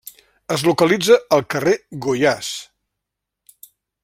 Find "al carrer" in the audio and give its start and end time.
1.37-1.75